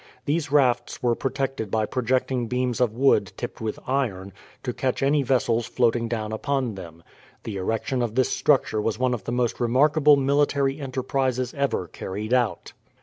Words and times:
These 0.25 0.51
rafts 0.51 1.03
were 1.03 1.13
protected 1.13 1.69
by 1.69 1.85
projecting 1.85 2.47
beams 2.47 2.81
of 2.81 2.91
wood 2.91 3.31
tipped 3.37 3.61
with 3.61 3.77
iron, 3.85 4.33
to 4.63 4.73
catch 4.73 5.03
any 5.03 5.21
vessels 5.21 5.67
floating 5.67 6.07
down 6.07 6.31
upon 6.31 6.73
them. 6.73 7.03
The 7.43 7.57
erection 7.57 8.01
of 8.01 8.15
this 8.15 8.29
structure 8.29 8.81
was 8.81 8.97
one 8.97 9.13
of 9.13 9.25
the 9.25 9.31
most 9.31 9.59
remarkable 9.59 10.15
military 10.17 10.79
enterprises 10.79 11.53
ever 11.53 11.87
carried 11.87 12.33
out. 12.33 12.73